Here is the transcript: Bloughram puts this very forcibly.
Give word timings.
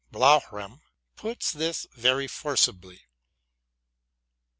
Bloughram 0.11 0.81
puts 1.15 1.51
this 1.51 1.85
very 1.93 2.25
forcibly. 2.25 3.01